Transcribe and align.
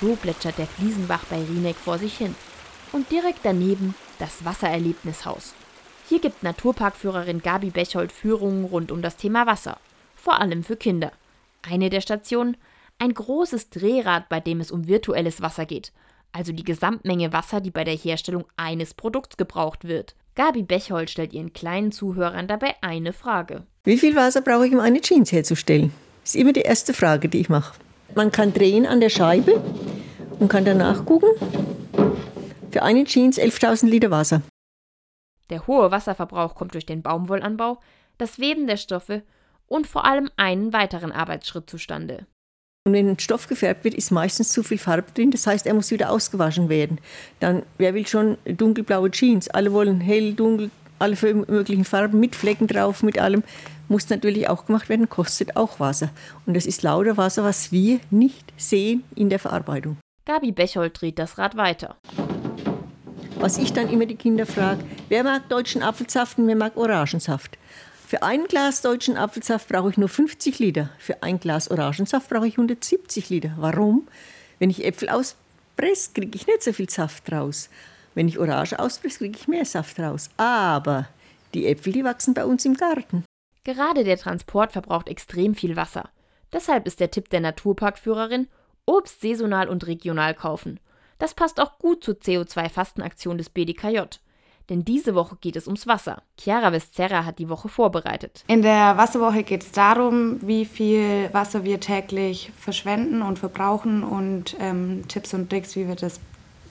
So 0.00 0.16
plätschert 0.16 0.58
der 0.58 0.66
Fliesenbach 0.66 1.24
bei 1.30 1.36
Rieneck 1.36 1.76
vor 1.76 1.98
sich 1.98 2.16
hin. 2.16 2.34
Und 2.92 3.10
direkt 3.10 3.40
daneben 3.44 3.94
das 4.18 4.44
Wassererlebnishaus. 4.44 5.54
Hier 6.08 6.20
gibt 6.20 6.42
Naturparkführerin 6.42 7.40
Gabi 7.40 7.70
Bechold 7.70 8.12
Führungen 8.12 8.64
rund 8.64 8.92
um 8.92 9.02
das 9.02 9.16
Thema 9.16 9.46
Wasser. 9.46 9.78
Vor 10.16 10.40
allem 10.40 10.62
für 10.64 10.76
Kinder. 10.76 11.12
Eine 11.62 11.90
der 11.90 12.00
Stationen, 12.00 12.56
ein 12.98 13.14
großes 13.14 13.70
Drehrad, 13.70 14.28
bei 14.28 14.40
dem 14.40 14.60
es 14.60 14.70
um 14.70 14.86
virtuelles 14.86 15.40
Wasser 15.40 15.64
geht. 15.64 15.92
Also 16.32 16.52
die 16.52 16.64
Gesamtmenge 16.64 17.32
Wasser, 17.32 17.60
die 17.60 17.70
bei 17.70 17.84
der 17.84 17.96
Herstellung 17.96 18.44
eines 18.56 18.94
Produkts 18.94 19.36
gebraucht 19.36 19.84
wird. 19.84 20.14
Gabi 20.34 20.62
Bechold 20.62 21.10
stellt 21.10 21.32
ihren 21.32 21.52
kleinen 21.52 21.92
Zuhörern 21.92 22.48
dabei 22.48 22.74
eine 22.80 23.12
Frage. 23.12 23.62
Wie 23.84 23.98
viel 23.98 24.16
Wasser 24.16 24.40
brauche 24.40 24.66
ich, 24.66 24.72
um 24.72 24.80
eine 24.80 25.00
Jeans 25.00 25.30
herzustellen? 25.30 25.92
Ist 26.24 26.34
immer 26.34 26.52
die 26.52 26.62
erste 26.62 26.92
Frage, 26.92 27.28
die 27.28 27.40
ich 27.40 27.48
mache. 27.48 27.74
Man 28.14 28.32
kann 28.32 28.52
drehen 28.52 28.86
an 28.86 29.00
der 29.00 29.10
Scheibe 29.10 29.62
und 30.38 30.48
kann 30.48 30.64
danach 30.64 31.04
gucken. 31.04 31.30
Für 32.70 32.82
eine 32.82 33.04
Jeans 33.04 33.38
11.000 33.38 33.86
Liter 33.86 34.10
Wasser. 34.10 34.42
Der 35.50 35.66
hohe 35.66 35.90
Wasserverbrauch 35.90 36.54
kommt 36.54 36.74
durch 36.74 36.86
den 36.86 37.02
Baumwollanbau, 37.02 37.78
das 38.18 38.38
Weben 38.38 38.66
der 38.66 38.76
Stoffe 38.76 39.22
und 39.66 39.86
vor 39.86 40.04
allem 40.04 40.30
einen 40.36 40.72
weiteren 40.72 41.12
Arbeitsschritt 41.12 41.68
zustande. 41.68 42.26
Und 42.86 42.92
wenn 42.92 43.08
ein 43.08 43.18
Stoff 43.18 43.46
gefärbt 43.46 43.84
wird, 43.84 43.94
ist 43.94 44.10
meistens 44.10 44.50
zu 44.50 44.62
viel 44.62 44.76
Farbe 44.76 45.10
drin. 45.14 45.30
Das 45.30 45.46
heißt, 45.46 45.66
er 45.66 45.72
muss 45.72 45.90
wieder 45.90 46.10
ausgewaschen 46.10 46.68
werden. 46.68 46.98
Dann, 47.40 47.62
wer 47.78 47.94
will 47.94 48.06
schon 48.06 48.36
dunkelblaue 48.44 49.10
Jeans? 49.10 49.48
Alle 49.48 49.72
wollen 49.72 50.00
hell, 50.00 50.34
dunkel, 50.34 50.70
alle 50.98 51.16
möglichen 51.46 51.84
Farben 51.84 52.20
mit 52.20 52.36
Flecken 52.36 52.66
drauf, 52.66 53.02
mit 53.02 53.18
allem. 53.18 53.42
Muss 53.88 54.10
natürlich 54.10 54.48
auch 54.48 54.66
gemacht 54.66 54.90
werden, 54.90 55.08
kostet 55.08 55.56
auch 55.56 55.80
Wasser. 55.80 56.10
Und 56.44 56.56
das 56.56 56.66
ist 56.66 56.82
lauter 56.82 57.16
Wasser, 57.16 57.42
was 57.42 57.72
wir 57.72 58.00
nicht 58.10 58.52
sehen 58.56 59.02
in 59.14 59.30
der 59.30 59.38
Verarbeitung. 59.38 59.96
Gabi 60.26 60.52
Bechold 60.52 60.98
dreht 60.98 61.18
das 61.18 61.36
Rad 61.36 61.54
weiter. 61.54 61.96
Was 63.36 63.58
ich 63.58 63.74
dann 63.74 63.90
immer 63.90 64.06
die 64.06 64.16
Kinder 64.16 64.46
frage, 64.46 64.82
wer 65.10 65.22
mag 65.22 65.50
deutschen 65.50 65.82
Apfelsaft 65.82 66.38
und 66.38 66.46
wer 66.46 66.56
mag 66.56 66.78
Orangensaft? 66.78 67.58
Für 68.06 68.22
ein 68.22 68.44
Glas 68.44 68.80
deutschen 68.80 69.18
Apfelsaft 69.18 69.68
brauche 69.68 69.90
ich 69.90 69.98
nur 69.98 70.08
50 70.08 70.58
Liter. 70.60 70.88
Für 70.98 71.22
ein 71.22 71.40
Glas 71.40 71.70
Orangensaft 71.70 72.30
brauche 72.30 72.46
ich 72.46 72.54
170 72.54 73.28
Liter. 73.28 73.52
Warum? 73.58 74.08
Wenn 74.58 74.70
ich 74.70 74.86
Äpfel 74.86 75.10
auspresse, 75.10 76.12
kriege 76.14 76.36
ich 76.36 76.46
nicht 76.46 76.62
so 76.62 76.72
viel 76.72 76.88
Saft 76.88 77.30
raus. 77.30 77.68
Wenn 78.14 78.28
ich 78.28 78.38
Orange 78.38 78.78
auspresse, 78.78 79.18
kriege 79.18 79.38
ich 79.38 79.48
mehr 79.48 79.66
Saft 79.66 80.00
raus. 80.00 80.30
Aber 80.38 81.06
die 81.52 81.66
Äpfel, 81.66 81.92
die 81.92 82.04
wachsen 82.04 82.32
bei 82.32 82.46
uns 82.46 82.64
im 82.64 82.74
Garten. 82.74 83.24
Gerade 83.64 84.04
der 84.04 84.16
Transport 84.16 84.72
verbraucht 84.72 85.08
extrem 85.08 85.54
viel 85.54 85.76
Wasser. 85.76 86.08
Deshalb 86.50 86.86
ist 86.86 87.00
der 87.00 87.10
Tipp 87.10 87.28
der 87.28 87.40
Naturparkführerin, 87.40 88.48
Obst 88.86 89.20
saisonal 89.20 89.68
und 89.68 89.86
regional 89.86 90.34
kaufen. 90.34 90.80
Das 91.18 91.34
passt 91.34 91.60
auch 91.60 91.78
gut 91.78 92.04
zur 92.04 92.14
CO2-Fastenaktion 92.14 93.38
des 93.38 93.50
BDKJ. 93.50 94.00
Denn 94.70 94.84
diese 94.84 95.14
Woche 95.14 95.36
geht 95.40 95.56
es 95.56 95.66
ums 95.66 95.86
Wasser. 95.86 96.22
Chiara 96.38 96.70
Vescerra 96.70 97.24
hat 97.24 97.38
die 97.38 97.48
Woche 97.48 97.68
vorbereitet. 97.68 98.44
In 98.46 98.62
der 98.62 98.96
Wasserwoche 98.96 99.42
geht 99.42 99.62
es 99.62 99.72
darum, 99.72 100.38
wie 100.40 100.64
viel 100.64 101.28
Wasser 101.32 101.64
wir 101.64 101.80
täglich 101.80 102.50
verschwenden 102.58 103.20
und 103.20 103.38
verbrauchen 103.38 104.02
und 104.02 104.56
ähm, 104.58 105.06
Tipps 105.08 105.34
und 105.34 105.50
Tricks, 105.50 105.76
wie 105.76 105.86
wir 105.86 105.96
das 105.96 106.18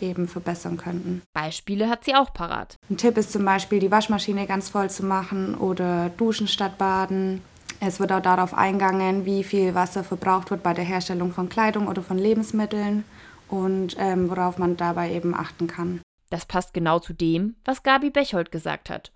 eben 0.00 0.28
verbessern 0.28 0.76
könnten. 0.76 1.22
Beispiele 1.32 1.88
hat 1.88 2.04
sie 2.04 2.14
auch 2.14 2.32
parat. 2.32 2.76
Ein 2.90 2.98
Tipp 2.98 3.16
ist 3.16 3.32
zum 3.32 3.44
Beispiel, 3.44 3.80
die 3.80 3.90
Waschmaschine 3.90 4.46
ganz 4.46 4.68
voll 4.68 4.90
zu 4.90 5.04
machen 5.04 5.54
oder 5.54 6.10
duschen 6.10 6.46
statt 6.46 6.78
baden. 6.78 7.42
Es 7.80 8.00
wird 8.00 8.12
auch 8.12 8.22
darauf 8.22 8.54
eingegangen, 8.54 9.24
wie 9.24 9.44
viel 9.44 9.74
Wasser 9.74 10.02
verbraucht 10.02 10.50
wird 10.50 10.62
bei 10.62 10.74
der 10.74 10.84
Herstellung 10.84 11.32
von 11.32 11.48
Kleidung 11.48 11.86
oder 11.86 12.02
von 12.02 12.18
Lebensmitteln 12.18 13.04
und 13.48 13.96
ähm, 13.98 14.30
worauf 14.30 14.58
man 14.58 14.76
dabei 14.76 15.12
eben 15.12 15.34
achten 15.34 15.66
kann. 15.66 16.00
Das 16.30 16.44
passt 16.44 16.74
genau 16.74 16.98
zu 16.98 17.12
dem, 17.12 17.54
was 17.64 17.82
Gabi 17.82 18.10
Bechold 18.10 18.52
gesagt 18.52 18.90
hat. 18.90 19.12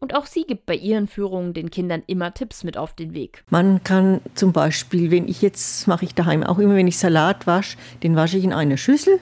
Und 0.00 0.14
auch 0.14 0.26
sie 0.26 0.44
gibt 0.44 0.66
bei 0.66 0.74
ihren 0.74 1.08
Führungen 1.08 1.54
den 1.54 1.70
Kindern 1.70 2.02
immer 2.06 2.34
Tipps 2.34 2.62
mit 2.62 2.76
auf 2.76 2.94
den 2.94 3.14
Weg. 3.14 3.42
Man 3.50 3.82
kann 3.84 4.20
zum 4.34 4.52
Beispiel, 4.52 5.10
wenn 5.10 5.28
ich 5.28 5.40
jetzt, 5.40 5.86
mache 5.86 6.04
ich 6.04 6.14
daheim 6.14 6.42
auch 6.42 6.58
immer, 6.58 6.74
wenn 6.74 6.86
ich 6.86 6.98
Salat 6.98 7.46
wasche, 7.46 7.78
den 8.02 8.14
wasche 8.14 8.36
ich 8.36 8.44
in 8.44 8.52
einer 8.52 8.76
Schüssel, 8.76 9.18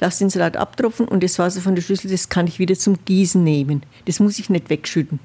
lasse 0.00 0.24
den 0.24 0.30
Salat 0.30 0.56
abtropfen 0.56 1.06
und 1.06 1.22
das 1.22 1.38
Wasser 1.38 1.60
von 1.60 1.74
der 1.74 1.82
Schüssel, 1.82 2.10
das 2.10 2.28
kann 2.28 2.46
ich 2.46 2.58
wieder 2.58 2.74
zum 2.74 3.04
Gießen 3.04 3.42
nehmen. 3.42 3.84
Das 4.06 4.18
muss 4.18 4.38
ich 4.38 4.50
nicht 4.50 4.68
wegschütten. 4.68 5.20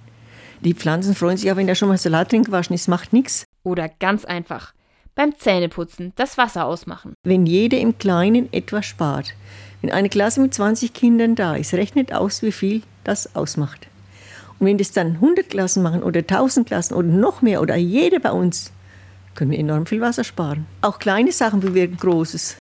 Die 0.66 0.74
Pflanzen 0.74 1.14
freuen 1.14 1.38
sich 1.38 1.52
auch, 1.52 1.58
wenn 1.58 1.68
da 1.68 1.76
schon 1.76 1.90
mal 1.90 1.98
Salat 2.00 2.32
drin 2.32 2.44
gewaschen 2.44 2.74
ist, 2.74 2.88
macht 2.88 3.14
nichts. 3.14 3.46
Oder 3.64 3.88
ganz 3.88 4.26
einfach, 4.26 4.74
beim 5.14 5.38
Zähneputzen 5.38 6.12
das 6.16 6.40
Wasser 6.40 6.66
ausmachen. 6.66 7.14
Wenn 7.24 7.46
jeder 7.46 7.78
im 7.78 8.00
Kleinen 8.00 8.52
etwas 8.52 8.88
spart, 8.88 9.36
wenn 9.82 9.92
eine 9.92 10.10
Klasse 10.10 10.42
mit 10.42 10.56
20 10.56 10.92
Kindern 10.92 11.36
da 11.36 11.56
ist, 11.56 11.76
rechnet 11.76 12.12
aus, 12.12 12.42
wie 12.42 12.52
viel 12.52 12.82
das 13.04 13.36
ausmacht. 13.36 13.86
Und 14.58 14.66
wenn 14.66 14.80
das 14.80 14.92
dann 14.92 15.16
100 15.16 15.52
Klassen 15.52 15.84
machen 15.84 16.02
oder 16.02 16.22
1000 16.22 16.66
Klassen 16.66 16.96
oder 16.96 17.08
noch 17.08 17.44
mehr 17.44 17.62
oder 17.62 17.76
jeder 17.76 18.20
bei 18.20 18.32
uns, 18.32 18.72
können 19.36 19.52
wir 19.52 19.60
enorm 19.60 19.86
viel 19.86 20.02
Wasser 20.02 20.24
sparen. 20.24 20.66
Auch 20.82 20.98
kleine 20.98 21.32
Sachen 21.32 21.60
bewirken 21.60 21.98
Großes. 21.98 22.54